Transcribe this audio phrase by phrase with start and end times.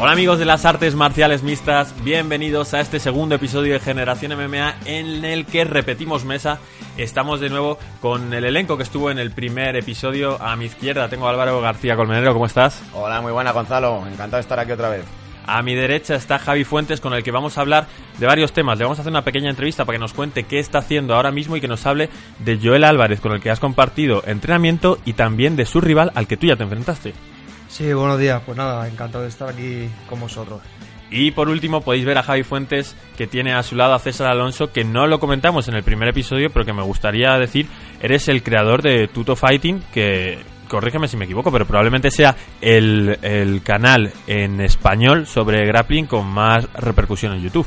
[0.00, 4.76] Hola amigos de las artes marciales mixtas, bienvenidos a este segundo episodio de Generación MMA
[4.84, 6.60] en el que repetimos mesa.
[6.96, 10.40] Estamos de nuevo con el elenco que estuvo en el primer episodio.
[10.40, 12.80] A mi izquierda tengo a Álvaro García Colmenero, ¿cómo estás?
[12.94, 15.04] Hola, muy buena Gonzalo, encantado de estar aquí otra vez.
[15.48, 17.88] A mi derecha está Javi Fuentes con el que vamos a hablar
[18.18, 18.78] de varios temas.
[18.78, 21.32] Le vamos a hacer una pequeña entrevista para que nos cuente qué está haciendo ahora
[21.32, 25.14] mismo y que nos hable de Joel Álvarez con el que has compartido entrenamiento y
[25.14, 27.14] también de su rival al que tú ya te enfrentaste.
[27.68, 28.42] Sí, buenos días.
[28.44, 30.60] Pues nada, encantado de estar aquí con vosotros.
[31.10, 34.30] Y por último podéis ver a Javi Fuentes que tiene a su lado a César
[34.30, 37.66] Alonso, que no lo comentamos en el primer episodio, pero que me gustaría decir,
[38.02, 40.38] eres el creador de Tuto Fighting, que
[40.68, 46.26] corrígeme si me equivoco, pero probablemente sea el, el canal en español sobre grappling con
[46.26, 47.66] más repercusión en YouTube.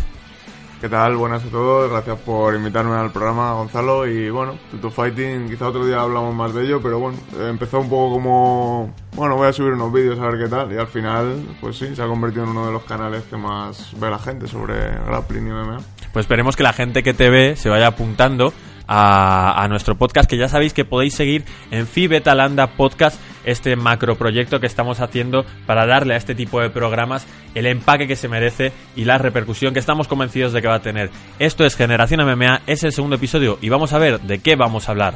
[0.82, 1.16] ¿Qué tal?
[1.16, 4.08] Buenas a todos, gracias por invitarme al programa, Gonzalo.
[4.08, 7.88] Y bueno, Tuto Fighting, quizá otro día hablamos más de ello, pero bueno, empezó un
[7.88, 10.74] poco como, bueno, voy a subir unos vídeos a ver qué tal.
[10.74, 13.92] Y al final, pues sí, se ha convertido en uno de los canales que más
[14.00, 14.74] ve la gente sobre
[15.06, 15.78] grappling y MMA.
[16.14, 18.52] Pues esperemos que la gente que te ve se vaya apuntando
[18.88, 24.16] a, a, nuestro podcast, que ya sabéis que podéis seguir en Fibetalanda Podcast, este macro
[24.16, 27.26] proyecto que estamos haciendo para darle a este tipo de programas
[27.56, 30.82] el empaque que se merece y la repercusión que estamos convencidos de que va a
[30.82, 31.10] tener.
[31.40, 34.88] Esto es Generación MMA, es el segundo episodio y vamos a ver de qué vamos
[34.88, 35.16] a hablar.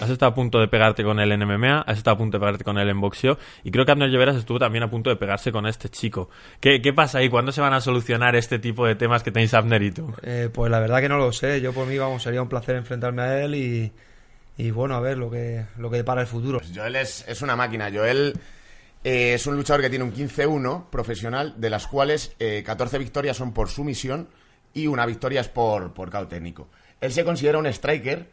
[0.00, 2.40] Has estado a punto de pegarte con él en MMA, has estado a punto de
[2.40, 5.16] pegarte con él en boxeo y creo que Abner Lloveras estuvo también a punto de
[5.16, 6.30] pegarse con este chico.
[6.60, 7.28] ¿Qué, pasa ahí?
[7.28, 10.14] ¿Cuándo se van a solucionar este tipo de temas que tenéis Abner y tú?
[10.22, 11.60] Eh, pues la verdad que no lo sé.
[11.60, 13.92] Yo por mí, vamos, sería un placer enfrentarme a él y,
[14.58, 16.58] y bueno, a ver lo que, lo que depara el futuro.
[16.58, 17.90] Pues Joel es, es una máquina.
[17.90, 18.34] Joel
[19.02, 23.38] eh, es un luchador que tiene un 15-1 profesional, de las cuales eh, 14 victorias
[23.38, 24.28] son por sumisión
[24.74, 26.68] y una victoria es por, por KO técnico.
[27.00, 28.26] Él se considera un striker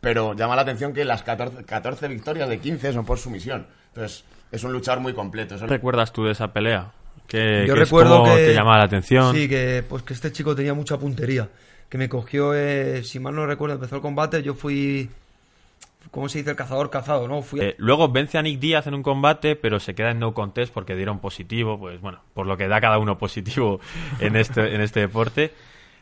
[0.00, 3.66] pero llama la atención que las 14, 14, victorias de 15 son por sumisión.
[3.88, 5.56] Entonces, es un luchador muy completo.
[5.58, 6.92] ¿Qué recuerdas tú de esa pelea?
[7.26, 9.34] Que, Yo que recuerdo es que te llamaba la atención.
[9.34, 11.48] Sí, que pues que este chico tenía mucha puntería,
[11.88, 15.10] que me cogió, eh, si mal no recuerdo, empezó el combate, yo fui
[16.10, 17.42] ¿Cómo se dice el cazador cazado, no?
[17.42, 17.60] Fui...
[17.60, 20.72] Eh, luego vence a Nick Díaz en un combate, pero se queda en no contest
[20.72, 23.80] porque dieron positivo, pues bueno, por lo que da cada uno positivo
[24.20, 25.52] en este, en este deporte.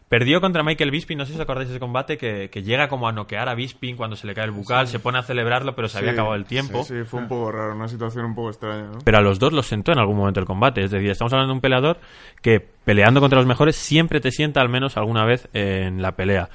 [0.09, 2.88] Perdió contra Michael Bisping, no sé si os acordáis de ese combate, que, que, llega
[2.88, 4.92] como a noquear a Bisping cuando se le cae el bucal, sí.
[4.92, 6.82] se pone a celebrarlo, pero se sí, había acabado el tiempo.
[6.82, 9.00] Sí, sí, fue un poco raro, una situación un poco extraña, ¿no?
[9.04, 10.82] Pero a los dos los sentó en algún momento el combate.
[10.82, 11.98] Es decir, estamos hablando de un peleador
[12.41, 16.48] que peleando contra los mejores siempre te sienta al menos alguna vez en la pelea.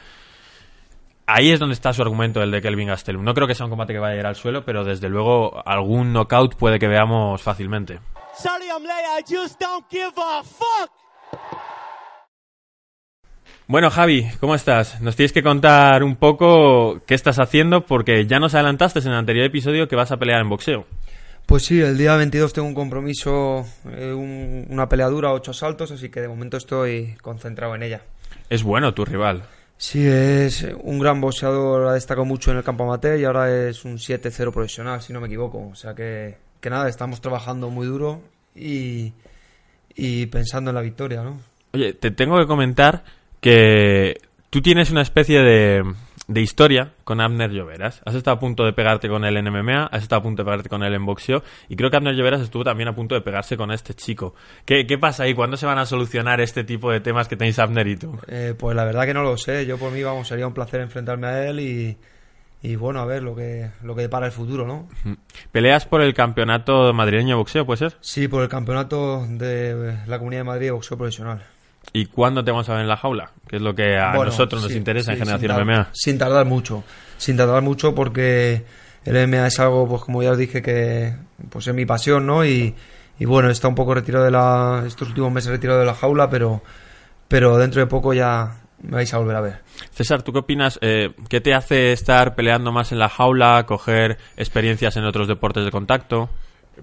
[1.26, 3.24] Ahí es donde está su argumento, el de Kelvin Gastelum.
[3.24, 5.66] No creo que sea un combate que vaya a ir al suelo, pero desde luego
[5.66, 8.00] algún knockout puede que veamos fácilmente.
[8.38, 10.92] Sorry I'm late, I just don't give a fuck.
[13.68, 15.00] Bueno, Javi, ¿cómo estás?
[15.00, 19.14] Nos tienes que contar un poco qué estás haciendo porque ya nos adelantaste en el
[19.14, 20.86] anterior episodio que vas a pelear en boxeo.
[21.46, 26.10] Pues sí, el día 22 tengo un compromiso, eh, un, una peleadura, ocho asaltos, así
[26.10, 28.02] que de momento estoy concentrado en ella.
[28.50, 29.44] Es bueno tu rival.
[29.78, 33.84] Sí, es un gran boxeador, ha destacado mucho en el campo amateur y ahora es
[33.84, 35.68] un 7-0 profesional, si no me equivoco.
[35.72, 38.22] O sea que, que nada, estamos trabajando muy duro
[38.56, 39.14] y,
[39.96, 41.40] y pensando en la victoria, ¿no?
[41.74, 43.04] Oye, te tengo que comentar
[43.42, 45.84] que tú tienes una especie de,
[46.28, 48.02] de, historia con Abner Lloveras.
[48.06, 50.46] Has estado a punto de pegarte con él en MMA, has estado a punto de
[50.46, 53.22] pegarte con él en boxeo, y creo que Abner Lloveras estuvo también a punto de
[53.22, 54.36] pegarse con este chico.
[54.66, 55.34] ¿Qué, qué pasa ahí?
[55.34, 58.18] ¿Cuándo se van a solucionar este tipo de temas que tenéis Abner y tú?
[58.28, 59.66] Eh, pues la verdad que no lo sé.
[59.66, 61.98] Yo por mí, vamos, sería un placer enfrentarme a él y,
[62.64, 64.88] y bueno, a ver lo que, lo que depara el futuro, ¿no?
[65.52, 67.98] ¿Peleas por el campeonato madrileño de boxeo, puede ser?
[68.00, 71.44] Sí, por el campeonato de la Comunidad de Madrid de boxeo profesional.
[71.94, 73.32] ¿Y cuándo te vamos a ver en la jaula?
[73.48, 75.90] Que es lo que a bueno, nosotros nos sí, interesa sí, en Generación sin MMA.
[75.94, 76.84] Sin tardar mucho.
[77.18, 78.66] Sin tardar mucho porque
[79.06, 81.14] el MMA es algo, pues como ya os dije, que
[81.50, 82.44] pues es mi pasión, ¿no?
[82.44, 82.74] Y,
[83.20, 84.84] y bueno, está un poco retirado de la...
[84.88, 86.64] Estos últimos meses retirado de la jaula, pero,
[87.28, 89.60] pero dentro de poco ya me vais a volver a ver.
[89.92, 90.80] César, ¿tú qué opinas?
[90.82, 95.64] Eh, ¿Qué te hace estar peleando más en la jaula, coger experiencias en otros deportes
[95.64, 96.30] de contacto?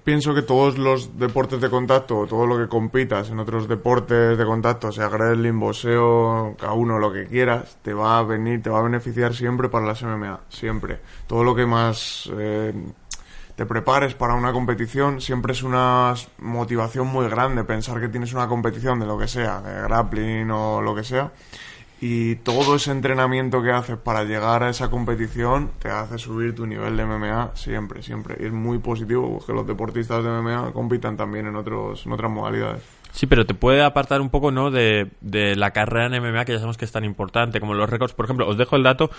[0.05, 4.45] Pienso que todos los deportes de contacto, todo lo que compitas en otros deportes de
[4.45, 8.79] contacto, sea wrestling, boxeo, cada uno lo que quieras, te va a venir, te va
[8.79, 11.01] a beneficiar siempre para las MMA, siempre.
[11.27, 12.73] Todo lo que más eh,
[13.57, 18.49] te prepares para una competición siempre es una motivación muy grande pensar que tienes una
[18.49, 21.31] competición de lo que sea, de grappling o lo que sea
[22.01, 26.67] y todo ese entrenamiento que haces para llegar a esa competición te hace subir tu
[26.67, 28.37] nivel de MMA siempre, siempre.
[28.41, 32.31] Y es muy positivo que los deportistas de MMA compitan también en, otros, en otras
[32.31, 32.83] modalidades.
[33.13, 34.71] Sí, pero te puede apartar un poco, ¿no?
[34.71, 37.91] De, de la carrera en MMA que ya sabemos que es tan importante, como los
[37.91, 38.15] récords.
[38.15, 39.11] Por ejemplo, os dejo el dato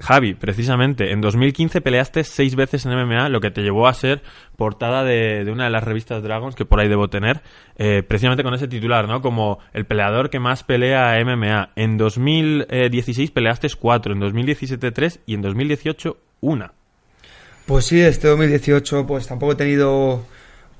[0.00, 4.22] Javi, precisamente, en 2015 peleaste seis veces en MMA, lo que te llevó a ser
[4.56, 7.42] portada de, una de las revistas Dragons, que por ahí debo tener,
[7.76, 9.22] eh, precisamente con ese titular, ¿no?
[9.22, 11.70] Como el peleador que más pelea MMA.
[11.76, 16.72] En 2016 peleaste cuatro, en 2017 tres y en 2018 una.
[17.66, 20.24] Pues sí, este 2018 pues tampoco he tenido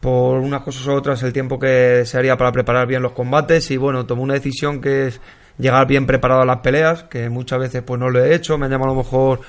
[0.00, 3.70] por unas cosas u otras el tiempo que se haría para preparar bien los combates
[3.70, 5.20] y bueno, tomé una decisión que es
[5.58, 8.66] llegar bien preparado a las peleas, que muchas veces pues no lo he hecho, me
[8.66, 9.40] han llamado a lo mejor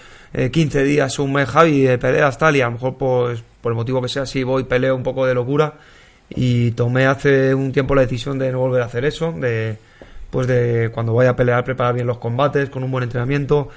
[0.52, 3.72] 15 eh, días, un mes Javi de peleas tal y a lo mejor pues por
[3.72, 5.76] el motivo que sea si voy peleo un poco de locura
[6.30, 9.78] y tomé hace un tiempo la decisión de no volver a hacer eso, de
[10.30, 13.70] pues de cuando vaya a pelear preparar bien los combates con un buen entrenamiento,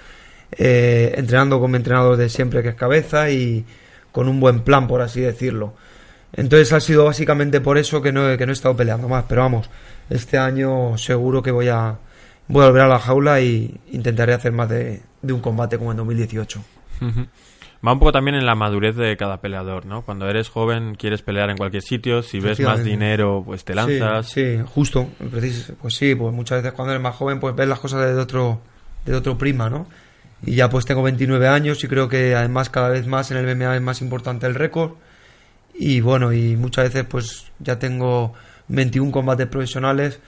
[0.53, 3.65] eh, entrenando con mi entrenador de siempre que es cabeza y
[4.11, 5.75] con un buen plan por así decirlo.
[6.33, 9.43] Entonces ha sido básicamente por eso que no, que no he estado peleando más, pero
[9.43, 9.71] vamos,
[10.09, 11.99] este año seguro que voy a,
[12.51, 15.99] voy a volver a la jaula y intentaré hacer más de, un combate como en
[15.99, 16.63] 2018.
[17.87, 20.03] Va un poco también en la madurez de cada peleador, ¿no?
[20.03, 24.29] Cuando eres joven quieres pelear en cualquier sitio, si ves más dinero, pues te lanzas.
[24.29, 25.09] Sí, justo.
[25.31, 28.61] Pues sí, pues muchas veces cuando eres más joven pues ves las cosas de otro,
[29.07, 29.87] de otro prima, ¿no?
[30.45, 33.57] Y ya pues tengo 29 años y creo que además cada vez más en el
[33.57, 34.93] MMA es más importante el récord.
[35.75, 38.35] Y bueno, y muchas veces pues ya tengo
[38.69, 40.21] 21 combates profesionales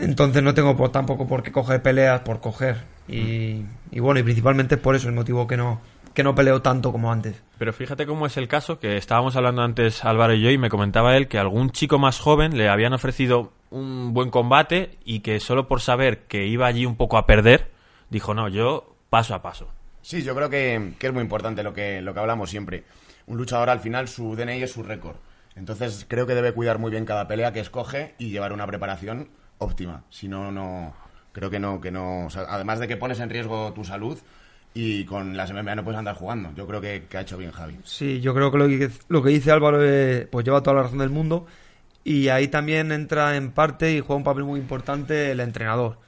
[0.00, 2.76] entonces no tengo tampoco por qué coger peleas por coger.
[3.08, 3.64] Y,
[3.98, 5.80] bueno, y principalmente por eso el motivo que no,
[6.12, 7.42] que no peleo tanto como antes.
[7.58, 10.70] Pero fíjate cómo es el caso, que estábamos hablando antes Álvaro y yo y me
[10.70, 15.40] comentaba él que algún chico más joven le habían ofrecido un buen combate y que
[15.40, 17.70] solo por saber que iba allí un poco a perder,
[18.10, 19.68] dijo, no, yo paso a paso.
[20.02, 22.84] Sí, yo creo que, que es muy importante lo que, lo que hablamos siempre.
[23.26, 25.16] Un luchador al final su DNI es su récord.
[25.56, 29.30] Entonces creo que debe cuidar muy bien cada pelea que escoge y llevar una preparación
[29.58, 30.04] óptima.
[30.10, 30.94] Si no, no.
[31.32, 32.28] Creo que no, que no.
[32.48, 34.18] además de que pones en riesgo tu salud
[34.72, 36.52] y con las MMA no puedes andar jugando.
[36.54, 37.78] Yo creo que, ha hecho bien Javi.
[37.84, 39.78] Sí, yo creo que lo que, lo que dice Álvaro
[40.30, 41.46] pues lleva toda la razón del mundo.
[42.04, 45.98] Y ahí también entra en parte y juega un papel muy importante el entrenador.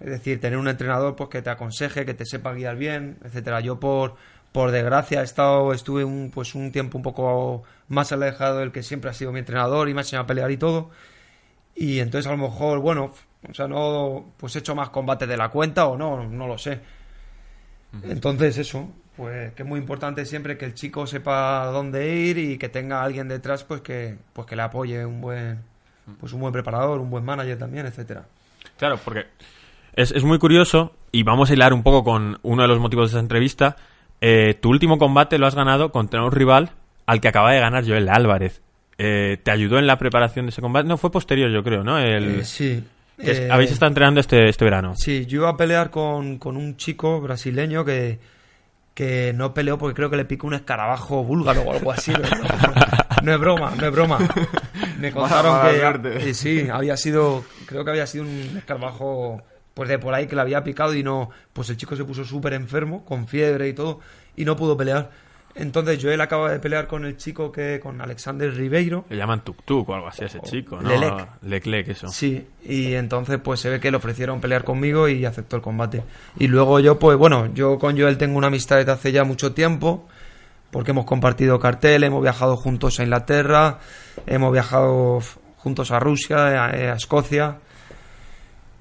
[0.00, 3.60] Es decir, tener un entrenador pues que te aconseje, que te sepa guiar bien, etcétera.
[3.60, 4.16] Yo por
[4.52, 8.82] por desgracia he estado estuve un pues un tiempo un poco más alejado del que
[8.82, 10.90] siempre ha sido mi entrenador y me ha enseñado a pelear y todo
[11.76, 13.12] y entonces a lo mejor, bueno,
[13.48, 16.58] o sea, no, pues he hecho más combate de la cuenta o no, no lo
[16.58, 16.80] sé.
[18.02, 22.58] Entonces eso, pues que es muy importante siempre que el chico sepa dónde ir y
[22.58, 25.60] que tenga alguien detrás pues que pues que le apoye un buen
[26.20, 28.24] pues un buen preparador, un buen manager también, etcétera.
[28.78, 29.26] Claro, porque
[29.94, 33.10] es, es muy curioso y vamos a hilar un poco con uno de los motivos
[33.10, 33.76] de esa entrevista.
[34.20, 36.70] Eh, tu último combate lo has ganado contra un rival
[37.06, 38.62] al que acaba de ganar Joel Álvarez.
[38.98, 40.88] Eh, ¿Te ayudó en la preparación de ese combate?
[40.88, 41.98] No, fue posterior, yo creo, ¿no?
[41.98, 42.40] El...
[42.40, 42.82] Eh, sí.
[43.18, 44.94] Eh, habéis estado entrenando este, este verano.
[44.96, 48.18] Sí, yo iba a pelear con, un chico brasileño que,
[48.94, 52.12] que no peleó porque creo que le picó un escarabajo búlgaro o algo así.
[53.22, 54.18] No, es broma, no es broma.
[54.98, 60.14] Me contaron que sí, había sido, creo que había sido un escarabajo pues de por
[60.14, 63.28] ahí que le había picado y no, pues el chico se puso súper enfermo, con
[63.28, 64.00] fiebre y todo,
[64.34, 65.10] y no pudo pelear.
[65.58, 69.04] Entonces Joel acaba de pelear con el chico que con Alexander Ribeiro.
[69.08, 70.88] Le llaman Tuk Tuk o algo así a ese chico, ¿no?
[70.88, 71.28] Lelec.
[71.42, 72.08] Leclerc, eso.
[72.08, 76.02] Sí, y entonces pues se ve que le ofrecieron pelear conmigo y aceptó el combate.
[76.38, 79.52] Y luego yo pues bueno, yo con Joel tengo una amistad desde hace ya mucho
[79.52, 80.08] tiempo
[80.70, 83.78] porque hemos compartido cartel, hemos viajado juntos a Inglaterra,
[84.26, 85.20] hemos viajado
[85.56, 87.58] juntos a Rusia, a Escocia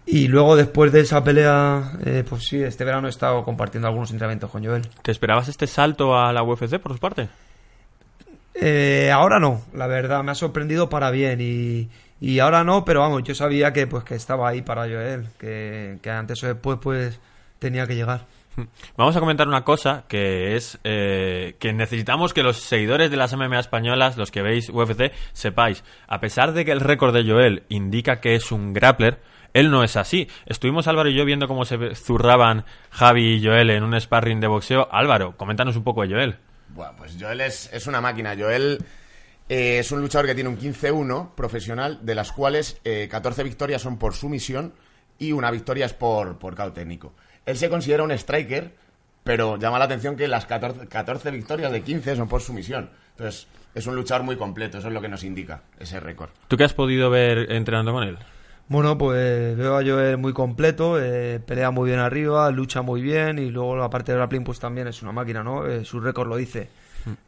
[0.05, 4.11] y luego, después de esa pelea, eh, pues sí, este verano he estado compartiendo algunos
[4.11, 4.87] entrenamientos con Joel.
[5.01, 7.27] ¿Te esperabas este salto a la UFC por su parte?
[8.53, 11.89] Eh, ahora no, la verdad, me ha sorprendido para bien y,
[12.21, 15.97] y, ahora no, pero vamos, yo sabía que pues que estaba ahí para Joel, que,
[16.01, 17.19] que antes o después pues
[17.59, 18.25] tenía que llegar.
[18.97, 23.35] Vamos a comentar una cosa que es eh, que necesitamos que los seguidores de las
[23.35, 25.83] MMA españolas, los que veis UFC, sepáis.
[26.07, 29.19] A pesar de que el récord de Joel indica que es un grappler,
[29.55, 30.27] él no es así.
[30.45, 34.47] Estuvimos Álvaro y yo viendo cómo se zurraban Javi y Joel en un sparring de
[34.47, 34.89] boxeo.
[34.91, 36.37] Álvaro, coméntanos un poco de Joel.
[36.69, 38.35] Bueno, pues Joel es, una máquina.
[38.37, 38.83] Joel
[39.47, 43.81] Eh, es un luchador que tiene un 15-1 profesional, de las cuales eh, 14 victorias
[43.81, 44.73] son por sumisión
[45.19, 47.13] y una victoria es por, por KO técnico.
[47.45, 48.75] Él se considera un striker,
[49.23, 52.89] pero llama la atención que las 14, 14 victorias de 15 son por sumisión.
[53.11, 56.31] Entonces, es un luchador muy completo, eso es lo que nos indica ese récord.
[56.49, 58.17] ¿Tú qué has podido ver entrenando con él?
[58.67, 63.37] Bueno, pues veo a Joel muy completo, eh, pelea muy bien arriba, lucha muy bien
[63.37, 65.67] y luego la parte de grappling pues también es una máquina, ¿no?
[65.67, 66.69] Eh, su récord lo dice.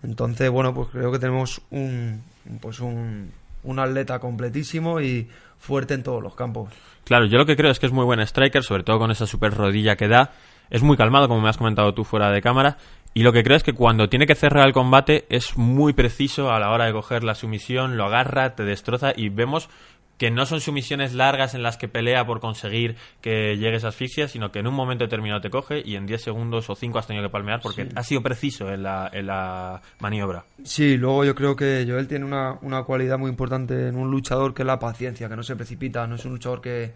[0.03, 2.23] Entonces, bueno, pues creo que tenemos un,
[2.59, 3.31] pues un,
[3.63, 5.27] un atleta completísimo y
[5.59, 6.69] fuerte en todos los campos.
[7.03, 9.27] Claro, yo lo que creo es que es muy buen striker, sobre todo con esa
[9.27, 10.31] super rodilla que da.
[10.69, 12.77] Es muy calmado, como me has comentado tú fuera de cámara.
[13.13, 16.51] Y lo que creo es que cuando tiene que cerrar el combate es muy preciso
[16.51, 19.69] a la hora de coger la sumisión, lo agarra, te destroza y vemos
[20.17, 24.27] que no son sumisiones largas en las que pelea por conseguir que llegues a asfixia,
[24.27, 27.05] sino que en un momento determinado te coge y en 10 segundos o 5 has
[27.07, 27.89] tenido que palmear porque Sí.
[27.95, 30.43] ha sido preciso en la, en la maniobra.
[30.63, 34.53] Sí, luego yo creo que Joel tiene una, una cualidad muy importante en un luchador
[34.55, 36.93] que es la paciencia, que no se precipita, no es un luchador que,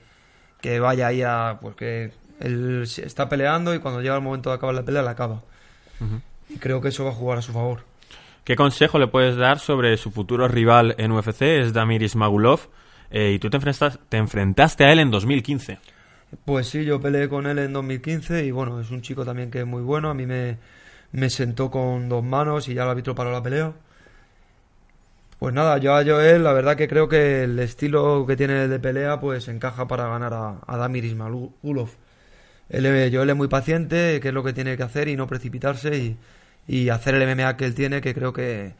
[0.59, 1.59] que vaya ahí a...
[1.61, 5.11] pues que él está peleando y cuando llega el momento de acabar la pelea la
[5.11, 5.43] acaba.
[6.49, 7.83] Y creo que eso va a jugar a su favor.
[8.43, 11.43] ¿Qué consejo le puedes dar sobre su futuro rival en UFC?
[11.43, 12.61] Es Damir Ismagulov.
[13.11, 13.59] Eh, y tú te,
[14.09, 15.77] te enfrentaste a él en 2015.
[16.45, 19.59] Pues sí, yo peleé con él en 2015 y bueno, es un chico también que
[19.59, 20.09] es muy bueno.
[20.09, 20.57] A mí me,
[21.11, 23.73] me sentó con dos manos y ya el árbitro paró la pelea.
[25.39, 28.79] Pues nada, yo a Joel, la verdad que creo que el estilo que tiene de
[28.79, 31.89] pelea pues encaja para ganar a, a Damir Ismagulov.
[32.69, 35.97] Él, Joel es muy paciente, que es lo que tiene que hacer y no precipitarse
[35.97, 36.17] y,
[36.67, 38.73] y hacer el MMA que él tiene, que creo que,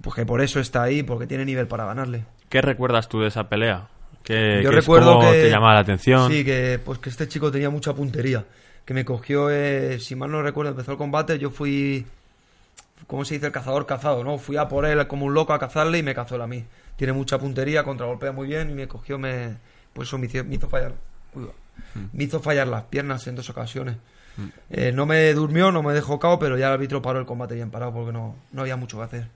[0.00, 2.24] pues que por eso está ahí, porque tiene nivel para ganarle.
[2.54, 3.88] ¿Qué recuerdas tú de esa pelea?
[4.22, 6.30] ¿Qué, Yo qué es- recuerdo que te llamaba la atención?
[6.30, 8.44] Sí, que pues que este chico tenía mucha puntería,
[8.84, 12.06] que me cogió, eh, si mal no recuerdo, empezó el combate, yo fui,
[13.08, 13.46] ¿cómo se dice?
[13.46, 14.38] El cazador cazado, ¿no?
[14.38, 16.64] Fui a por él como un loco a cazarle y me cazó él a mí.
[16.96, 19.56] Tiene mucha puntería, contragolpea muy bien y me cogió, me,
[19.92, 20.92] pues eso me hizo, me hizo fallar,
[21.34, 21.48] uy,
[22.12, 23.96] me hizo fallar las piernas en dos ocasiones.
[24.70, 27.54] Eh, no me durmió, no me dejó cao, pero ya el árbitro paró el combate
[27.54, 29.28] bien parado porque no, no había mucho que hacer.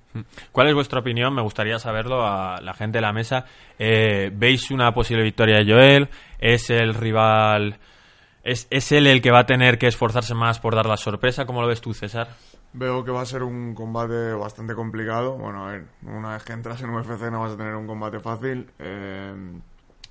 [0.52, 1.34] ¿Cuál es vuestra opinión?
[1.34, 3.44] Me gustaría saberlo a la gente de la mesa.
[3.78, 6.08] Eh, ¿Veis una posible victoria de Joel?
[6.38, 7.78] ¿Es el rival...
[8.42, 11.44] ¿Es, ¿Es él el que va a tener que esforzarse más por dar la sorpresa?
[11.44, 12.28] ¿Cómo lo ves tú, César?
[12.72, 15.36] Veo que va a ser un combate bastante complicado.
[15.36, 18.20] Bueno, a ver, una vez que entras en UFC no vas a tener un combate
[18.20, 18.68] fácil.
[18.78, 19.34] eh,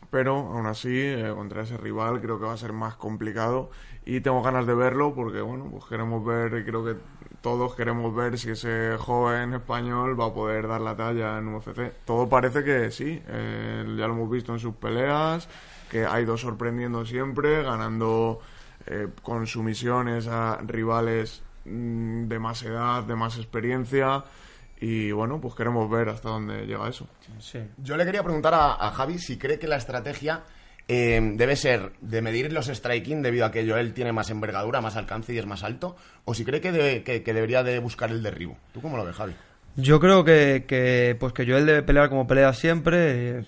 [0.09, 3.69] pero aún así, eh, contra ese rival creo que va a ser más complicado.
[4.05, 6.95] Y tengo ganas de verlo porque, bueno, pues queremos ver, creo que
[7.41, 11.91] todos queremos ver si ese joven español va a poder dar la talla en UFC.
[12.05, 15.49] Todo parece que sí, eh, ya lo hemos visto en sus peleas,
[15.89, 18.39] que ha ido sorprendiendo siempre, ganando
[18.85, 24.23] eh, con sumisiones a rivales mm, de más edad, de más experiencia.
[24.79, 27.07] Y bueno, pues queremos ver hasta dónde llega eso.
[27.77, 30.43] Yo le quería preguntar a, a Javi si cree que la estrategia
[30.87, 34.95] eh, debe ser de medir los striking debido a que Joel tiene más envergadura, más
[34.95, 38.11] alcance y es más alto, o si cree que, debe- que- que debería de buscar
[38.11, 38.55] el derribo.
[38.73, 39.33] ¿Tú cómo lo ves, Javi?
[39.75, 43.45] Yo creo que, que, pues que Joel debe pelear como pelea siempre.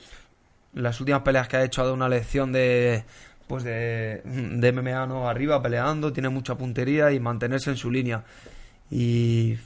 [0.73, 3.03] Las últimas peleas que ha hecho ha dado una lección de
[3.47, 8.23] pues de, de MMA no arriba peleando, tiene mucha puntería y mantenerse en su línea.
[8.91, 9.57] Y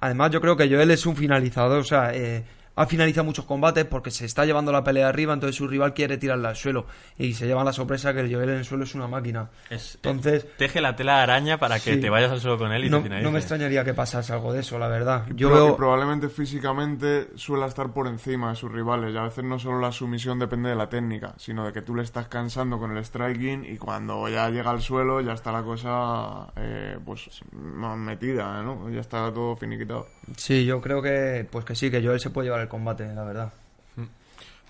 [0.00, 2.44] además yo creo que Joel es un finalizador, o sea, eh,
[2.76, 6.16] ha finalizado muchos combates porque se está llevando la pelea arriba, entonces su rival quiere
[6.18, 6.86] tirarla al suelo
[7.18, 9.50] y se lleva la sorpresa que el Joel en el suelo es una máquina.
[9.68, 12.00] Es- Entonces, Teje la tela de araña para que Sí.
[12.00, 14.52] te vayas al suelo con él y no, te no me extrañaría que pasase algo
[14.52, 15.26] de eso, la verdad.
[15.34, 15.76] Yo veo...
[15.76, 19.14] probablemente físicamente suele estar por encima de sus rivales.
[19.14, 21.94] Y a veces no solo la sumisión depende de la técnica, sino de que tú
[21.94, 25.62] le estás cansando con el striking y cuando ya llega al suelo ya está la
[25.62, 28.88] cosa eh, pues más metida, ¿no?
[28.90, 30.06] Ya está todo finiquitado.
[30.36, 33.24] Sí, yo creo que pues que sí, que Joel se puede llevar el combate, la
[33.24, 33.52] verdad.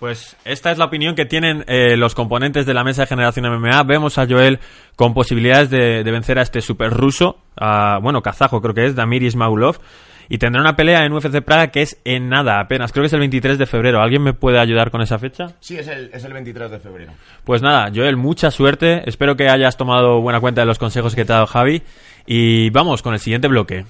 [0.01, 3.45] Pues esta es la opinión que tienen eh, los componentes de la mesa de Generación
[3.45, 3.83] MMA.
[3.83, 4.59] Vemos a Joel
[4.95, 8.95] con posibilidades de, de vencer a este super ruso, a, bueno, kazajo creo que es,
[8.95, 9.77] Damir Ismaulov.
[10.27, 12.91] Y tendrá una pelea en UFC Praga que es en nada apenas.
[12.91, 14.01] Creo que es el 23 de febrero.
[14.01, 15.49] ¿Alguien me puede ayudar con esa fecha?
[15.59, 17.11] Sí, es el, es el 23 de febrero.
[17.43, 19.03] Pues nada, Joel, mucha suerte.
[19.07, 21.83] Espero que hayas tomado buena cuenta de los consejos que te ha dado Javi.
[22.25, 23.85] Y vamos con el siguiente bloque.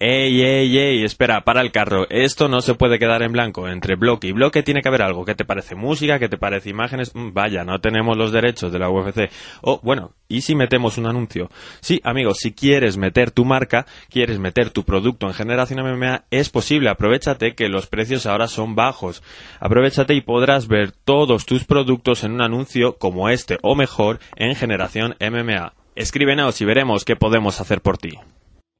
[0.00, 2.06] Ey, ey, ey, espera, para el carro.
[2.08, 3.66] Esto no se puede quedar en blanco.
[3.68, 5.24] Entre bloque y bloque tiene que haber algo.
[5.24, 6.20] ¿Qué te parece música?
[6.20, 7.12] ¿Qué te parece imágenes?
[7.16, 9.28] Mm, Vaya, no tenemos los derechos de la UFC.
[9.60, 11.50] Oh, bueno, ¿y si metemos un anuncio?
[11.80, 16.48] Sí, amigos, si quieres meter tu marca, quieres meter tu producto en Generación MMA, es
[16.48, 16.90] posible.
[16.90, 19.24] Aprovechate que los precios ahora son bajos.
[19.58, 24.54] Aprovechate y podrás ver todos tus productos en un anuncio como este o mejor en
[24.54, 25.72] Generación MMA.
[25.96, 28.10] Escríbenos y veremos qué podemos hacer por ti.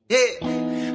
[0.09, 0.88] Yeah.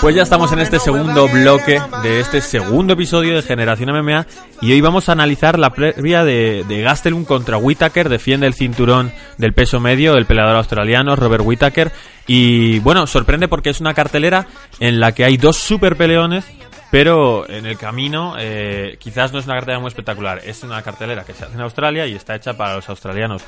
[0.00, 4.26] Pues ya estamos en este segundo bloque de este segundo episodio de Generación MMA
[4.60, 9.10] y hoy vamos a analizar la previa de, de Gastelum contra Whitaker, defiende el cinturón
[9.38, 11.92] del peso medio del peleador australiano Robert Whitaker
[12.26, 14.48] y bueno, sorprende porque es una cartelera
[14.80, 16.44] en la que hay dos super peleones
[16.90, 21.24] pero en el camino eh, quizás no es una cartelera muy espectacular, es una cartelera
[21.24, 23.42] que se hace en Australia y está hecha para los australianos.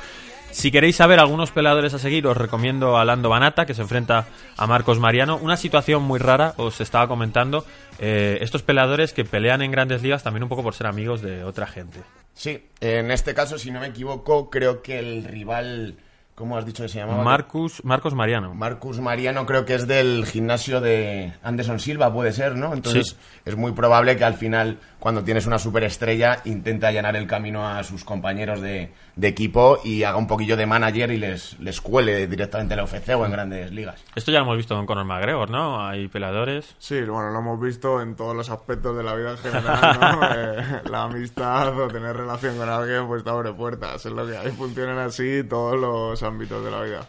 [0.51, 4.25] Si queréis saber algunos peleadores a seguir, os recomiendo a Lando Banata, que se enfrenta
[4.57, 5.37] a Marcos Mariano.
[5.37, 7.65] Una situación muy rara, os estaba comentando.
[7.99, 11.43] eh, estos peleadores que pelean en grandes ligas también un poco por ser amigos de
[11.43, 11.99] otra gente.
[12.33, 15.97] Sí, en este caso, si no me equivoco, creo que el rival,
[16.37, 17.23] ¿cómo has dicho que se llamaba?
[17.23, 18.53] Marcus, Marcos Mariano.
[18.53, 22.73] Marcus Mariano creo que es del gimnasio de Anderson Silva, puede ser, ¿no?
[22.73, 23.15] Entonces Sí.
[23.45, 27.83] es muy probable que al final, cuando tienes una superestrella, intente allanar el camino a
[27.83, 32.27] sus compañeros de, de equipo y haga un poquillo de manager y les, les cuele
[32.27, 34.03] directamente en la UFC o en grandes ligas.
[34.15, 35.85] Esto ya lo hemos visto con Conor McGregor, ¿no?
[35.87, 36.75] Hay peleadores.
[36.77, 40.17] Sí, bueno, lo hemos visto en todos los aspectos de la vida en general, ¿no?
[40.37, 44.05] Eh, la amistad o tener relación con alguien, pues te abre puertas.
[44.05, 47.07] Es lo que hay, funcionan así todos los ámbitos de la vida.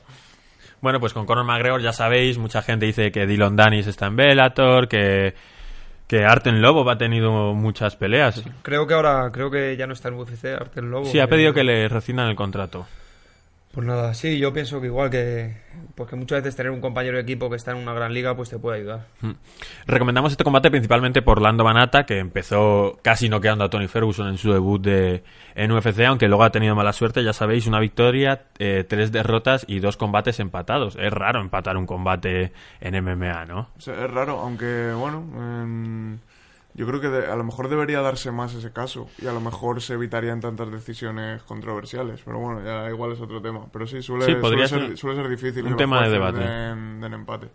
[0.80, 4.16] Bueno, pues con Conor McGregor ya sabéis, mucha gente dice que Dylan Danis está en
[4.16, 5.34] Bellator, que,
[6.06, 8.44] que Arten Lobo ha tenido muchas peleas.
[8.62, 11.06] Creo que ahora, creo que ya no está en UFC, Artel Lobo.
[11.06, 12.86] Sí, ha pedido que le rescindan el contrato.
[13.78, 15.56] Pues nada, sí, yo pienso que igual que,
[15.94, 18.34] pues que muchas veces tener un compañero de equipo que está en una gran liga,
[18.34, 19.06] pues te puede ayudar.
[19.86, 24.36] Recomendamos este combate principalmente por Lando Banata, que empezó casi noqueando a Tony Ferguson en
[24.36, 25.22] su debut de,
[25.54, 29.64] en UFC, aunque luego ha tenido mala suerte, ya sabéis, una victoria, eh, tres derrotas
[29.68, 30.96] y dos combates empatados.
[30.96, 33.68] Es raro empatar un combate en MMA, ¿no?
[33.78, 36.18] O sea, es raro, aunque, bueno,
[36.78, 39.40] yo creo que de- a lo mejor debería darse más ese caso y a lo
[39.40, 42.22] mejor se evitarían tantas decisiones controversiales.
[42.24, 43.66] Pero bueno, ya igual es otro tema.
[43.72, 45.66] Pero sí, suele, Sí, suele ser suele ser difícil.
[45.66, 46.38] un tema de debate.
[46.38, 47.48] Den, den empate.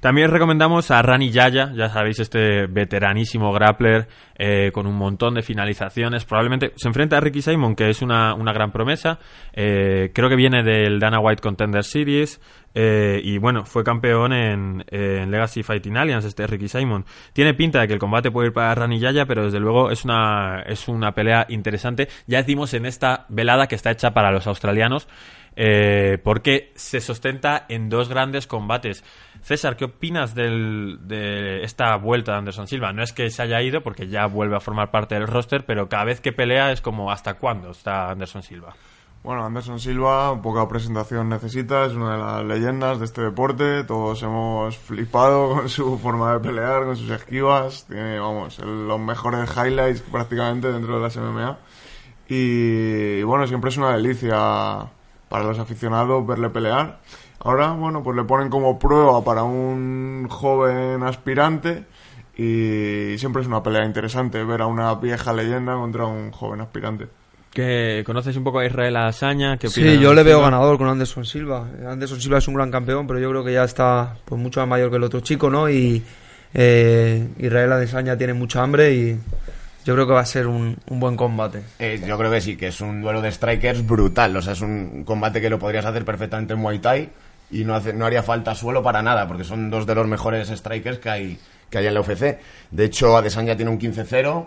[0.00, 5.42] También recomendamos a Rani Yaya, ya sabéis, este veteranísimo grappler eh, con un montón de
[5.42, 6.24] finalizaciones.
[6.24, 9.20] Probablemente se enfrenta a Ricky Simon, que es una, una gran promesa.
[9.52, 12.40] Eh, creo que viene del Dana White Contender Series.
[12.74, 17.04] Eh, y bueno, fue campeón en, Legacy Fighting Alliance, este Ricky Simon.
[17.32, 20.04] Tiene pinta de que el combate puede ir para Rani Yaya, pero desde luego es
[20.04, 22.08] una, es una pelea interesante.
[22.26, 25.08] Ya decimos en esta velada que está hecha para los australianos.
[25.54, 29.04] eh, porque se sostenta en dos grandes combates.
[29.42, 32.94] César, ¿qué opinas del- de esta vuelta de Anderson Silva?
[32.94, 35.90] No es que se haya ido, porque ya vuelve a formar parte del roster, pero
[35.90, 38.74] cada vez que pelea es como ¿hasta cuándo está Anderson Silva?
[39.22, 43.84] Bueno, Anderson Silva, poca presentación necesita, es una de las leyendas de este deporte.
[43.84, 47.86] Todos hemos flipado con su forma de pelear, con sus esquivas.
[47.86, 51.58] Tiene, vamos, el- los mejores highlights prácticamente dentro de las MMA.
[52.28, 54.90] Y, y bueno, siempre es una delicia
[55.28, 57.00] para los aficionados verle pelear.
[57.40, 61.86] Ahora, bueno, pues le ponen como prueba para un joven aspirante.
[62.36, 67.08] Y siempre es una pelea interesante ver a una vieja leyenda contra un joven aspirante.
[67.52, 69.58] ¿Que ¿Conoces un poco a Israel Azaña?
[69.58, 71.68] ¿Qué Sí, yo le veo ganador con Anderson Silva.
[71.86, 74.68] Anderson Silva es un gran campeón, pero yo creo que ya está pues mucho más
[74.70, 75.68] mayor que el otro chico, ¿no?
[75.68, 76.02] Y
[76.54, 79.18] eh, Israel Adesanya tiene mucha hambre y
[79.84, 81.62] yo creo que va a ser un, un buen combate.
[81.78, 84.34] Eh, yo creo que sí, que es un duelo de strikers brutal.
[84.34, 87.10] O sea, es un combate que lo podrías hacer perfectamente en Muay Thai
[87.50, 90.48] y no, hace, no haría falta suelo para nada, porque son dos de los mejores
[90.48, 91.38] strikers que hay,
[91.68, 92.38] que hay en la UFC.
[92.70, 94.46] De hecho, Adesanya tiene un 15-0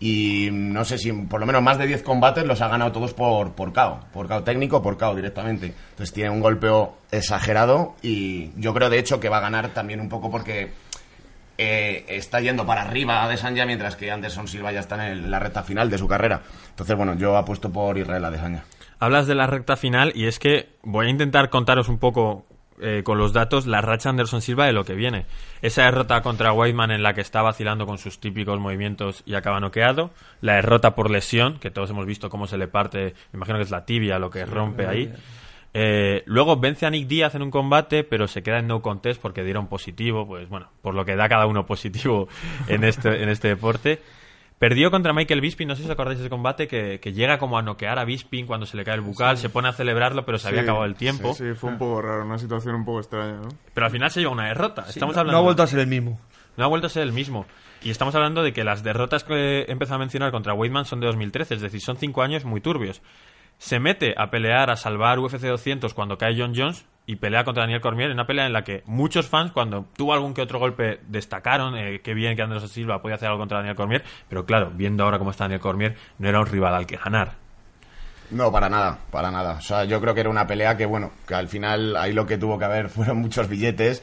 [0.00, 3.14] y no sé si por lo menos más de 10 combates los ha ganado todos
[3.14, 5.74] por, por KO, por KO técnico por KO directamente.
[5.90, 10.00] Entonces tiene un golpeo exagerado y yo creo de hecho que va a ganar también
[10.00, 10.72] un poco porque
[11.58, 15.62] eh, está yendo para arriba Adesanya mientras que Anderson Silva ya está en la recta
[15.62, 16.42] final de su carrera.
[16.70, 18.64] Entonces, bueno, yo apuesto por Israel Adesanya.
[18.98, 22.46] Hablas de la recta final y es que voy a intentar contaros un poco
[22.82, 25.26] eh, con los datos la racha Anderson Silva de lo que viene.
[25.62, 29.60] Esa derrota contra Whiteman en la que está vacilando con sus típicos movimientos y acaba
[29.60, 30.10] noqueado.
[30.40, 33.64] La derrota por lesión, que todos hemos visto cómo se le parte, me imagino que
[33.64, 35.12] es la tibia lo que rompe ahí.
[35.74, 39.20] Eh, luego vence a Nick Díaz en un combate, pero se queda en no contest
[39.20, 42.28] porque dieron positivo, pues bueno, por lo que da cada uno positivo
[42.68, 44.00] en este, en este deporte.
[44.62, 47.36] Perdió contra Michael Bisping, no sé si os acordáis de ese combate, que, que llega
[47.36, 50.24] como a noquear a Bisping cuando se le cae el bucal, se pone a celebrarlo,
[50.24, 51.34] pero se había acabado el tiempo.
[51.34, 53.48] Sí, sí, fue un poco raro, una situación un poco extraña, ¿no?
[53.74, 54.84] Pero al final se lleva una derrota.
[54.88, 56.20] Estamos no, hablando, no ha vuelto a ser el mismo.
[56.56, 57.44] no ha vuelto a ser el mismo.
[57.82, 61.08] Y estamos hablando de que las derrotas que empezó a mencionar contra Weidman son de
[61.08, 63.02] 2013, es decir, son cinco años muy turbios.
[63.58, 67.64] Se mete a pelear, a salvar UFC 200 cuando cae John Jones y pelea contra
[67.64, 70.58] Daniel Cormier en una pelea en la que muchos fans, cuando tuvo algún que otro
[70.58, 74.46] golpe, destacaron eh, que bien que Anderson Silva podía hacer algo contra Daniel Cormier, pero
[74.46, 77.32] claro, viendo ahora cómo está Daniel Cormier, no era un rival al que ganar.
[78.30, 79.54] No, para nada, para nada.
[79.58, 82.24] O sea, yo creo que era una pelea que, bueno, que al final ahí lo
[82.24, 84.02] que tuvo que haber fueron muchos billetes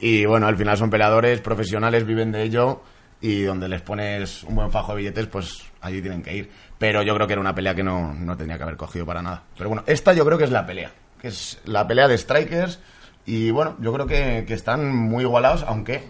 [0.00, 2.82] y, bueno, al final son peleadores profesionales, viven de ello
[3.20, 6.50] y donde les pones un buen fajo de billetes, pues allí tienen que ir.
[6.78, 9.22] Pero yo creo que era una pelea que no, no tenía que haber cogido para
[9.22, 9.42] nada.
[9.56, 12.80] Pero bueno, esta yo creo que es la pelea, que es la pelea de strikers
[13.26, 16.02] y, bueno, yo creo que, que están muy igualados, aunque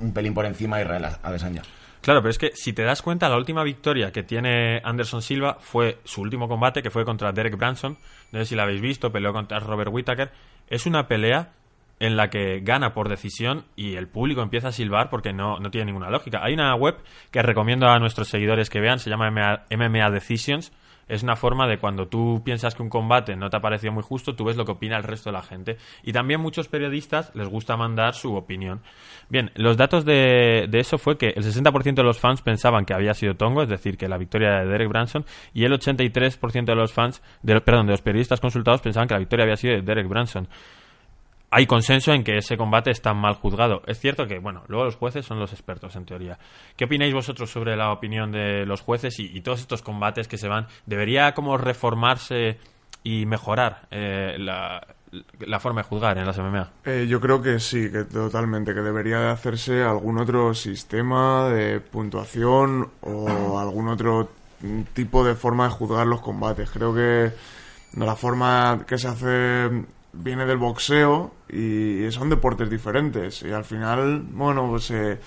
[0.00, 1.62] un pelín por encima Israel Adesanya.
[2.00, 5.58] Claro, pero es que si te das cuenta, la última victoria que tiene Anderson Silva
[5.60, 7.98] fue su último combate, que fue contra Derek Branson.
[8.32, 10.30] No sé si la habéis visto, peleó contra Robert Whittaker.
[10.68, 11.52] Es una pelea
[12.00, 15.70] en la que gana por decisión y el público empieza a silbar porque no, no
[15.70, 16.40] tiene ninguna lógica.
[16.42, 16.96] Hay una web
[17.30, 20.72] que recomiendo a nuestros seguidores que vean, se llama MMA Decisions
[21.08, 24.02] es una forma de cuando tú piensas que un combate no te ha parecido muy
[24.02, 25.76] justo, tú ves lo que opina el resto de la gente.
[26.02, 28.80] Y también muchos periodistas les gusta mandar su opinión.
[29.28, 32.94] Bien, los datos de, de eso fue que el 60% de los fans pensaban que
[32.94, 36.74] había sido Tongo, es decir, que la victoria de Derek Branson, y el 83% de
[36.74, 39.82] los fans, de, perdón, de los periodistas consultados pensaban que la victoria había sido de
[39.82, 40.48] Derek Branson
[41.50, 43.82] hay consenso en que ese combate está mal juzgado.
[43.86, 46.38] Es cierto que, bueno, luego los jueces son los expertos en teoría.
[46.76, 50.48] ¿Qué opináis vosotros sobre la opinión de los jueces y, todos estos combates que se
[50.48, 50.66] van?
[50.84, 52.58] ¿Debería como reformarse
[53.02, 54.86] y mejorar eh, la,
[55.58, 56.70] forma de juzgar en las MMA?
[56.84, 61.80] Eh, yo creo que sí, que totalmente, que debería de hacerse algún otro sistema de
[61.80, 64.28] puntuación o algún otro
[64.92, 66.70] tipo de forma de juzgar los combates.
[66.70, 67.32] Creo que
[67.96, 73.42] la forma que se hace viene del boxeo y son deportes diferentes.
[73.42, 75.18] Y al final, bueno, pues se,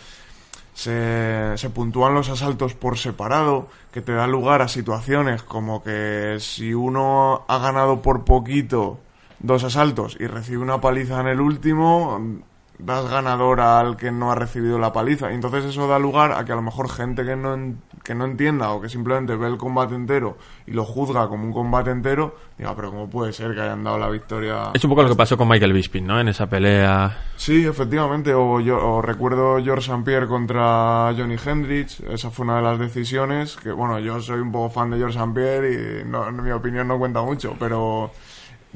[1.58, 6.74] se, puntúan los asaltos por separado, que te da lugar a situaciones como que si
[6.74, 9.00] uno ha ganado por poquito
[9.40, 12.44] dos asaltos y recibe una paliza en el último,
[12.86, 15.32] das ganador al que no ha recibido la paliza.
[15.32, 18.26] Y entonces eso da lugar a que a lo mejor gente que no, que no
[18.26, 22.36] entienda o que simplemente ve el combate entero y lo juzga como un combate entero,
[22.58, 24.72] diga, pero ¿cómo puede ser que hayan dado la victoria?
[24.74, 26.20] Es un poco lo que pasó con Michael Bisping, ¿no?
[26.20, 27.26] En esa pelea.
[27.36, 28.34] Sí, efectivamente.
[28.34, 30.04] O, yo, recuerdo George St.
[30.04, 32.00] Pierre contra Johnny Hendricks.
[32.02, 35.18] Esa fue una de las decisiones que, bueno, yo soy un poco fan de George
[35.18, 35.34] St.
[35.34, 38.12] Pierre y no, en mi opinión no cuenta mucho, pero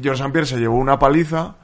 [0.01, 0.31] George St.
[0.31, 1.55] Pierre se llevó una paliza,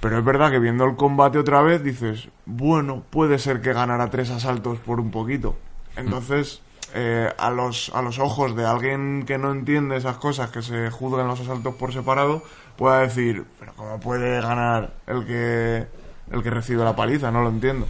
[0.00, 4.10] pero es verdad que viendo el combate otra vez dices, bueno, puede ser que ganara
[4.10, 5.56] tres asaltos por un poquito.
[5.96, 6.60] Entonces,
[6.94, 10.90] eh, a, los, a los ojos de alguien que no entiende esas cosas, que se
[10.90, 12.42] juzgan los asaltos por separado,
[12.76, 15.86] pueda decir, pero ¿cómo puede ganar el que
[16.30, 17.30] el que recibe la paliza?
[17.30, 17.86] No lo entiendo.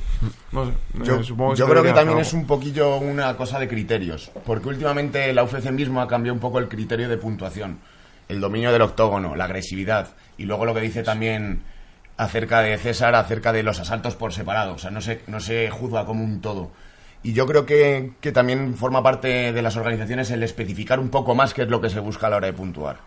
[0.52, 3.68] No sé, yo, eh, supongo yo creo que también es un poquillo una cosa de
[3.68, 7.78] criterios, porque últimamente la UFC mismo ha cambiado un poco el criterio de puntuación
[8.28, 11.62] el dominio del octógono, la agresividad y luego lo que dice también
[12.16, 15.70] acerca de César, acerca de los asaltos por separado, o sea, no se, no se
[15.70, 16.70] juzga como un todo.
[17.22, 21.34] Y yo creo que, que también forma parte de las organizaciones el especificar un poco
[21.34, 22.98] más qué es lo que se busca a la hora de puntuar.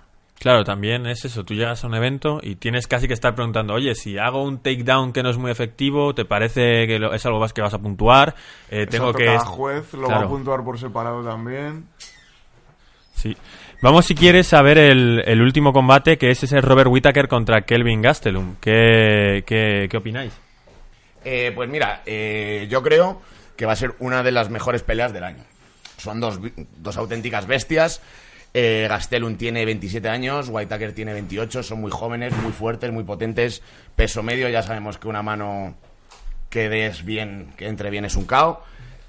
[0.41, 3.75] Claro, también es eso, tú llegas a un evento y tienes casi que estar preguntando,
[3.75, 7.39] oye, si hago un takedown que no es muy efectivo, ¿te parece que es algo
[7.39, 8.33] más que vas a puntuar?
[8.71, 9.25] Eh, tengo que...
[9.25, 11.85] Cada juez lo va a puntuar por separado también.
[13.13, 13.37] Sí.
[13.81, 18.03] Vamos, si quieres, a ver el, último combate, que es ese Robert Whittaker contra Kelvin
[18.03, 18.57] Gastelum.
[18.61, 20.31] ¿Qué, qué, opináis?
[21.25, 23.23] Eh, pues mira, eh, yo creo
[23.55, 25.43] que va a ser una de las mejores peleas del año.
[25.97, 26.39] Son dos,
[26.77, 28.03] dos auténticas bestias.
[28.53, 33.63] Eh, Gastelum tiene 27 años, Whittaker tiene 28, son muy jóvenes, muy fuertes, muy potentes.
[33.95, 35.73] Peso medio, ya sabemos que una mano
[36.51, 38.61] que des bien, que entre bien es un KO.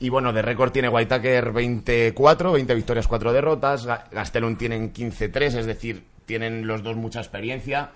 [0.02, 3.86] Y bueno, de récord tiene Whitaker 24, 20 victorias, 4 derrotas.
[4.10, 7.90] Gastelum tienen 15-3, es decir, tienen los dos mucha experiencia.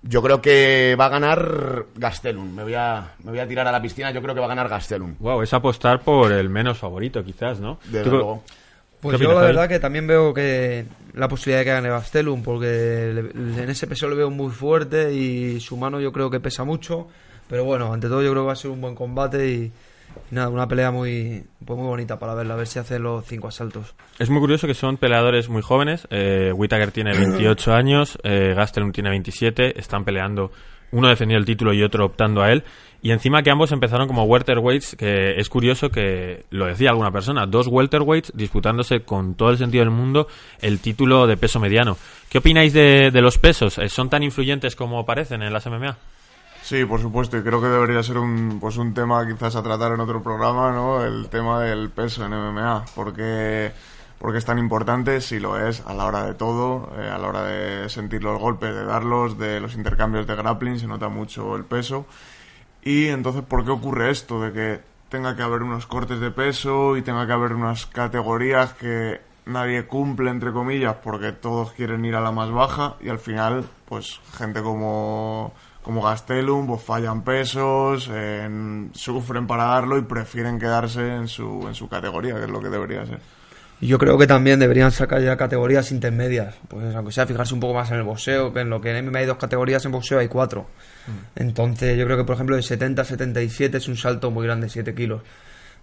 [0.00, 2.54] Yo creo que va a ganar Gastelum.
[2.54, 4.10] Me voy a, me voy a tirar a la piscina.
[4.10, 5.16] Yo creo que va a ganar Gastelum.
[5.18, 7.78] Wow, es apostar por el menos favorito, quizás, ¿no?
[7.84, 8.42] Desde luego.
[9.02, 13.10] Pues yo la verdad que también veo que la posibilidad de que gane Gastelum, porque
[13.10, 17.06] en ese peso lo veo muy fuerte y su mano yo creo que pesa mucho.
[17.48, 19.72] Pero bueno, ante todo yo creo que va a ser un buen combate y,
[20.30, 23.48] nada, una pelea muy, pues muy bonita para verla, a ver si hace los cinco
[23.48, 23.94] asaltos.
[24.18, 26.06] Es muy curioso que son peleadores muy jóvenes.
[26.10, 29.78] Eh, Whittaker tiene 28 años, eh, Gastelum tiene 27.
[29.78, 30.50] Están peleando,
[30.92, 32.64] uno defendiendo el título y otro optando a él.
[33.00, 37.46] Y encima que ambos empezaron como welterweights, que es curioso que lo decía alguna persona,
[37.46, 40.26] dos welterweights disputándose con todo el sentido del mundo
[40.60, 41.96] el título de peso mediano.
[42.28, 43.78] ¿Qué opináis de, de los pesos?
[43.78, 45.96] Eh, ¿Son tan influyentes como parecen en las MMA?
[46.68, 49.92] Sí, por supuesto, y creo que debería ser un, pues un tema quizás a tratar
[49.92, 51.02] en otro programa, ¿no?
[51.02, 53.72] El tema del peso en MMA, porque,
[54.18, 57.26] porque es tan importante, si lo es, a la hora de todo, eh, a la
[57.26, 61.56] hora de sentir los golpes, de darlos, de los intercambios de grappling, se nota mucho
[61.56, 62.04] el peso.
[62.82, 64.38] Y entonces, ¿por qué ocurre esto?
[64.38, 68.74] De que tenga que haber unos cortes de peso y tenga que haber unas categorías
[68.74, 73.18] que nadie cumple, entre comillas, porque todos quieren ir a la más baja y al
[73.18, 75.54] final, pues gente como,
[75.88, 81.74] como Gastelum, pues fallan pesos, en- sufren para darlo y prefieren quedarse en su, en
[81.74, 83.18] su categoría, que es lo que debería ser.
[83.80, 86.56] Yo creo que también deberían sacar ya categorías intermedias.
[86.68, 89.06] Pues aunque sea fijarse un poco más en el boxeo, que en lo que en
[89.06, 90.66] MMA hay dos categorías, en boxeo hay cuatro.
[91.36, 94.68] Entonces yo creo que por ejemplo de 70 a 77 es un salto muy grande,
[94.68, 95.22] 7 kilos.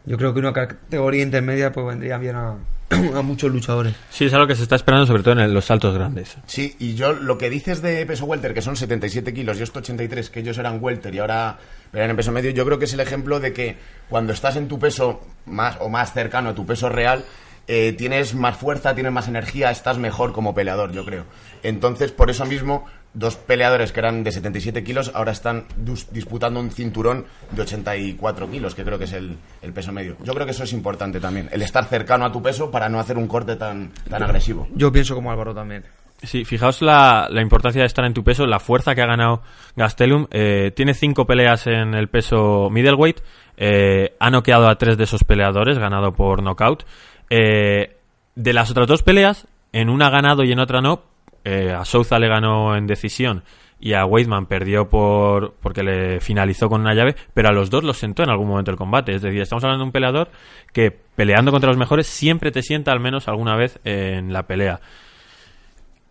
[0.05, 2.55] Yo creo que una categoría intermedia pues vendría bien a,
[3.15, 3.95] a muchos luchadores.
[4.09, 6.37] Sí, es algo que se está esperando sobre todo en el- los saltos grandes.
[6.45, 9.79] Sí, y yo lo que dices de peso welter, que son 77 kilos y esto
[9.79, 11.57] 83, que ellos eran welter y ahora
[11.91, 13.77] pelean en peso medio, yo creo que es el ejemplo de que
[14.09, 17.23] cuando estás en tu peso más o más cercano a tu peso real,
[17.67, 21.23] eh, tienes más fuerza, tienes más energía, estás mejor como peleador, yo creo.
[21.63, 25.65] Entonces, por eso mismo, dos peleadores que eran de 77 kilos ahora están
[26.11, 30.17] disputando un cinturón de 84 kilos, que creo que es el, el peso medio.
[30.23, 32.99] Yo creo que eso es importante también, el estar cercano a tu peso para no
[32.99, 34.67] hacer un corte tan, tan agresivo.
[34.75, 35.83] Yo pienso como Álvaro también.
[36.23, 39.41] Sí, fijaos la, la importancia de estar en tu peso, la fuerza que ha ganado
[39.75, 40.27] Gastelum.
[40.31, 43.19] Eh, tiene cinco peleas en el peso middleweight.
[43.57, 46.83] eh, ha noqueado a tres de esos peleadores, ganado por knockout.
[47.29, 47.97] Eh,
[48.35, 51.03] de las otras dos peleas, en una ha ganado y en otra no.
[51.45, 53.43] Eh, a Souza le ganó en decisión
[53.79, 57.83] y a Weidman perdió por porque le finalizó con una llave, pero a los dos
[57.83, 59.13] los sentó en algún momento del combate.
[59.13, 60.31] Es decir, estamos hablando de un peleador
[60.73, 64.79] que peleando contra los mejores siempre te sienta al menos alguna vez en la pelea.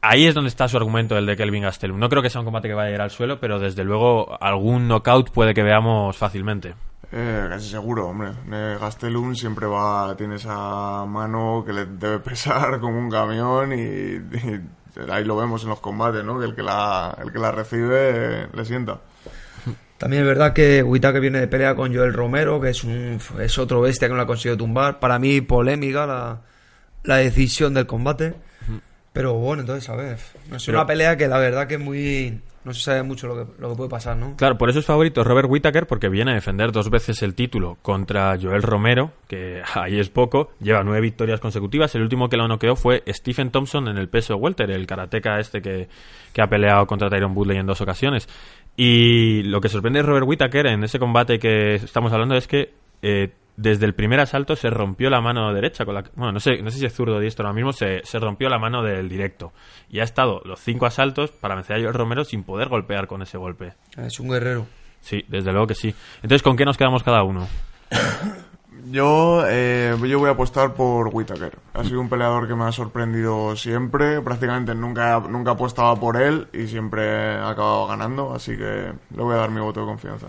[0.03, 1.99] Ahí es donde está su argumento, el de Kelvin Gastelum.
[1.99, 4.41] No creo que sea un combate que vaya a ir al suelo, pero desde luego
[4.41, 6.75] algún knockout puede que veamos fácilmente.
[7.11, 8.33] Eh, casi seguro, hombre.
[8.53, 14.19] Eh, Gastelum siempre va, tiene esa mano que le debe pesar como un camión y
[15.11, 16.39] ahí lo vemos en los combates, ¿no?
[16.39, 19.01] Que el que la, el que la recibe le sienta.
[19.99, 23.59] También es verdad que Whitaker viene de pelea con Joel Romero, que es un es
[23.59, 24.99] otro bestia que no la ha conseguido tumbar.
[24.99, 26.41] Para mí, polémica la,
[27.05, 28.35] la decisión del combate.
[29.13, 30.19] Pero bueno, entonces, a ver.
[30.51, 32.41] No es una pelea que la verdad que es muy.
[32.65, 34.37] No se sabe mucho lo que, lo que puede pasar, ¿no?
[34.37, 37.77] Claro, por eso es favorito Robert Whittaker, porque viene a defender dos veces el título
[37.83, 41.95] contra Joel Romero, que ahí es poco, lleva nueve victorias consecutivas.
[41.95, 45.61] El último que lo noqueó fue Stephen Thompson en el peso welter, el karateca este
[45.61, 45.89] que,
[46.33, 48.29] que ha peleado contra Tyron Woodley en dos ocasiones.
[48.77, 52.73] Y lo que sorprende a Robert Whittaker en ese combate que estamos hablando es que
[53.03, 55.85] eh, desde el primer asalto se rompió la mano derecha.
[55.85, 58.01] Con la, bueno, no sé, no sé si es zurdo o diestro ahora mismo, se,
[58.05, 59.53] se rompió la mano del directo.
[59.89, 63.23] Y ha estado los cinco asaltos para vencer a Joel Romero sin poder golpear con
[63.23, 63.75] ese golpe.
[63.97, 64.67] Es un guerrero.
[65.01, 65.95] Sí, desde luego que sí.
[66.17, 67.47] Entonces, ¿con qué nos quedamos cada uno?
[68.91, 71.59] Yo, eh, yo voy a apostar por Whittaker.
[71.73, 74.21] Ha sido un peleador que me ha sorprendido siempre.
[74.21, 78.35] Prácticamente nunca, nunca apostaba por él y siempre ha acabado ganando.
[78.35, 80.27] Así que le voy a dar mi voto de confianza.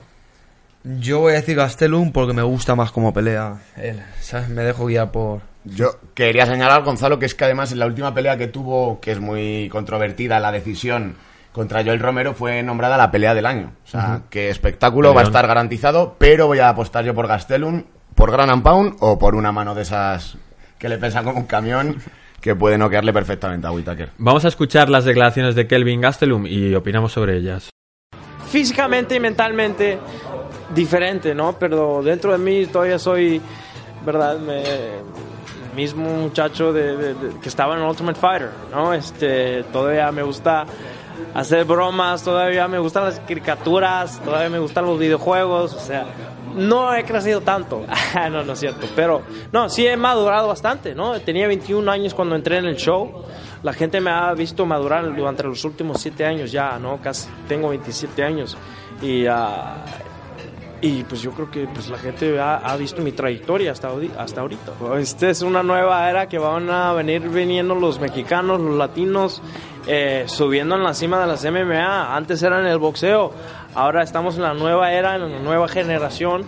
[0.85, 4.03] Yo voy a decir Gastelum porque me gusta más como pelea él.
[4.21, 4.49] ¿sabes?
[4.49, 5.41] Me dejo guiar por.
[5.63, 9.11] Yo quería señalar, Gonzalo, que es que además en la última pelea que tuvo, que
[9.11, 11.15] es muy controvertida, la decisión
[11.51, 13.71] contra Joel Romero fue nombrada la pelea del año.
[13.83, 17.83] O sea, que espectáculo va a estar garantizado, pero voy a apostar yo por Gastelum,
[18.13, 20.37] por Gran and Pound o por una mano de esas
[20.77, 21.97] que le pesan como un camión
[22.41, 24.11] que puede noquearle perfectamente a Whittaker.
[24.19, 27.69] Vamos a escuchar las declaraciones de Kelvin Gastelum y opinamos sobre ellas.
[28.51, 29.97] físicamente y mentalmente
[30.73, 31.53] diferente, ¿no?
[31.59, 33.41] Pero dentro de mí todavía soy,
[34.05, 34.37] ¿verdad?
[34.39, 35.15] Me-
[35.75, 38.93] mismo muchacho de, que estaba en Ultimate Fighter, ¿no?
[38.93, 40.65] Este, todavía me gusta
[41.33, 46.05] hacer bromas, todavía me gustan las caricaturas, todavía me gustan los videojuegos, o sea,
[46.55, 47.83] no he crecido tanto,
[48.31, 51.19] no, no es cierto, pero no, sí he madurado bastante, ¿no?
[51.19, 53.25] Tenía 21 años cuando entré en el show,
[53.61, 57.01] la gente me ha visto madurar durante los últimos 7 años ya, ¿no?
[57.01, 58.55] Casi tengo 27 años
[59.01, 59.25] y...
[59.25, 59.75] ah,
[60.81, 64.41] y pues yo creo que pues la gente ha, ha visto mi trayectoria hasta, hasta
[64.41, 64.73] ahorita.
[64.99, 69.41] Esta es una nueva era que van a venir viniendo los mexicanos, los latinos,
[69.87, 72.15] eh, subiendo en la cima de las MMA.
[72.15, 73.31] Antes era en el boxeo,
[73.73, 76.45] ahora estamos en la nueva era, en la nueva generación,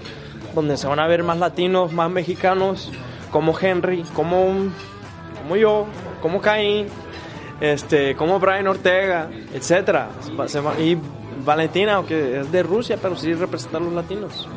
[0.53, 2.91] donde se van a ver más latinos, más mexicanos,
[3.31, 4.71] como Henry, como,
[5.41, 5.87] como yo,
[6.21, 6.87] como Caín,
[7.59, 10.09] este, como Brian Ortega, etcétera.
[10.79, 10.97] Y
[11.47, 14.47] Valentina, aunque es de Rusia, pero sí representa a los latinos.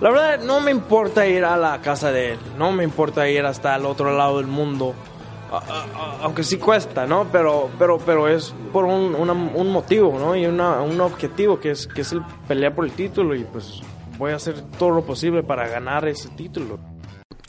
[0.00, 3.44] La verdad, no me importa ir a la casa de él, no me importa ir
[3.44, 4.94] hasta el otro lado del mundo,
[6.22, 7.26] aunque sí cuesta, ¿no?
[7.30, 9.12] Pero, pero, pero es por un,
[9.70, 10.34] motivo, ¿no?
[10.34, 13.82] Y un objetivo que es, que es el pelear por el título y pues
[14.16, 16.78] voy a hacer todo lo posible para ganar ese título.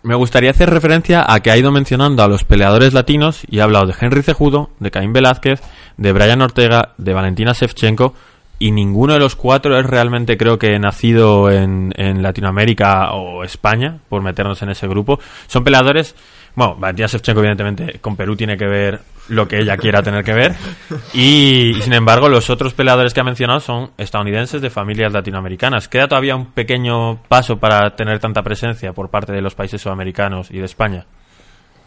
[0.03, 3.63] Me gustaría hacer referencia a que ha ido mencionando a los peleadores latinos y ha
[3.63, 5.61] hablado de Henry Cejudo, de Caín Velázquez,
[5.95, 8.13] de Brian Ortega, de Valentina Shevchenko
[8.61, 14.21] y ninguno de los cuatro es realmente creo que nacido en, Latinoamérica o España, por
[14.21, 15.19] meternos en ese grupo.
[15.47, 16.15] Son peleadores
[16.53, 20.33] Bueno, Valentina Shevchenko, evidentemente, con Perú tiene que ver lo que ella quiera tener que
[20.33, 20.53] ver.
[21.13, 25.87] Y, y, sin embargo, los otros peleadores que ha mencionado son estadounidenses de familias latinoamericanas.
[25.87, 30.51] Queda todavía un pequeño paso para tener tanta presencia por parte de los países sudamericanos
[30.51, 31.07] y de España.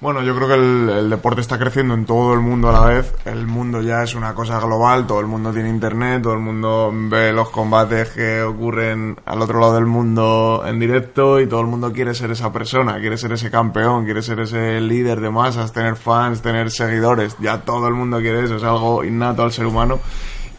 [0.04, 0.54] Bueno, yo creo que
[0.98, 3.14] el, deporte está creciendo en todo el mundo a la vez.
[3.24, 6.92] El mundo ya es una cosa global, todo el mundo tiene internet, todo el mundo
[6.92, 11.68] ve los combates que ocurren al otro lado del mundo en directo y todo el
[11.68, 15.72] mundo quiere ser esa persona, quiere ser ese campeón, quiere ser ese líder de masas,
[15.72, 17.34] tener fans, tener seguidores.
[17.40, 20.00] Ya todo el mundo quiere eso, es algo innato al ser humano.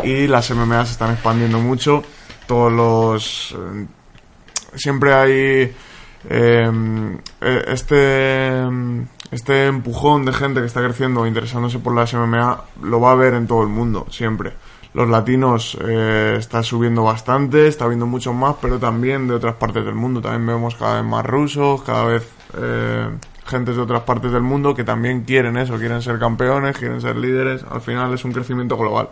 [0.03, 2.01] Y las MMA se están expandiendo mucho.
[2.47, 3.55] Todos los...
[3.55, 3.85] Eh,
[4.73, 5.75] siempre hay...
[6.27, 7.17] Eh,
[7.67, 8.63] este
[9.35, 13.33] este empujón de gente que está creciendo interesándose por las MMA lo va a ver
[13.33, 14.53] en todo el mundo, siempre.
[14.93, 19.83] Los latinos eh, está subiendo bastante, está viendo mucho más, pero también de otras partes
[19.83, 20.21] del mundo.
[20.21, 22.25] También vemos cada vez más rusos, cada vez
[22.57, 23.09] eh,
[23.45, 27.17] gentes de otras partes del mundo que también quieren eso, quieren ser campeones, quieren ser
[27.17, 27.65] líderes.
[27.69, 29.09] Al final es un crecimiento global.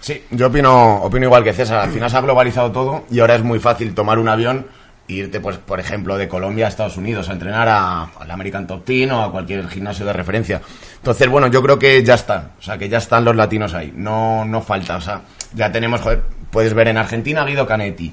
[0.00, 1.78] Sí, yo opino, opino igual que César.
[1.78, 4.66] Al final se ha globalizado todo y ahora es muy fácil tomar un avión
[5.14, 8.84] irte, pues, por ejemplo, de Colombia a Estados Unidos a entrenar a, al American Top
[8.84, 10.60] Team o a cualquier gimnasio de referencia.
[10.96, 13.92] Entonces, bueno, yo creo que ya están, o sea, que ya están los latinos ahí,
[13.94, 15.22] no, no falta, o sea,
[15.54, 18.12] ya tenemos, joder, puedes ver en Argentina a Guido Canetti.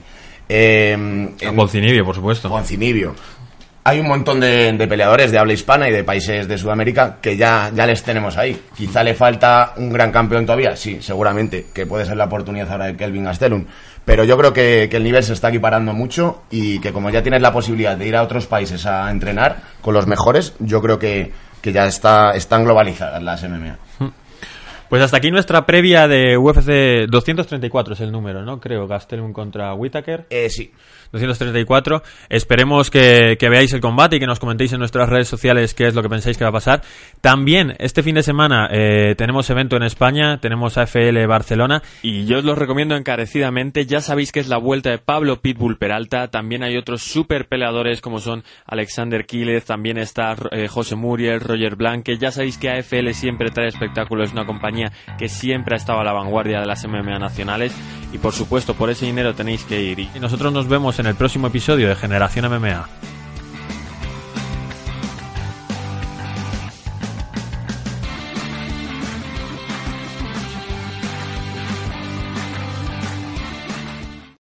[0.49, 2.49] Eh, en Poncinibio, por supuesto.
[2.49, 3.13] Poncinibio.
[3.83, 7.38] Hay un montón de, de, peleadores de habla hispana y de países de Sudamérica que
[7.38, 8.60] ya, ya les tenemos ahí.
[8.75, 12.88] Quizá le falta un gran campeón todavía, sí, seguramente, que puede ser la oportunidad ahora
[12.88, 13.65] de Kelvin Gastelum.
[14.08, 17.22] Pero yo creo que, que, el nivel se está equiparando mucho y que como ya
[17.22, 20.98] tienes la posibilidad de ir a otros países a entrenar con los mejores, yo creo
[20.98, 23.78] que, que ya está, están globalizadas las MMA.
[24.88, 28.62] Pues hasta aquí nuestra previa de UFC 234 es el número, ¿no?
[28.62, 30.28] Creo, Gastelum contra Whitaker.
[30.30, 30.72] Eh, sí.
[31.12, 32.04] 234.
[32.30, 35.88] Esperemos que, que, veáis el combate y que nos comentéis en nuestras redes sociales qué
[35.88, 36.82] es lo que pensáis que va a pasar.
[37.22, 42.39] También este fin de semana eh, tenemos evento en España, tenemos AFL Barcelona y yo
[42.39, 43.86] os lo recomiendo encarecidamente.
[43.86, 46.28] Ya sabéis que es la vuelta de Pablo Pitbull Peralta.
[46.30, 51.76] También hay otros super peleadores como son Alexander Quílez, también está eh, José Muriel, Roger
[51.76, 52.17] Blanque.
[52.17, 56.04] Ya sabéis que AFL siempre trae espectáculo, es una compañía que siempre ha estado a
[56.04, 57.76] la vanguardia de las MMA nacionales
[58.13, 60.00] y por supuesto por ese dinero tenéis que ir.
[60.00, 62.88] Y nosotros nos vemos en el próximo episodio de Generación MMA.